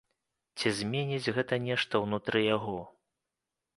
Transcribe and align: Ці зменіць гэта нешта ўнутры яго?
Ці 0.57 0.71
зменіць 0.77 1.31
гэта 1.37 1.55
нешта 1.67 1.93
ўнутры 2.07 2.39
яго? 2.55 2.79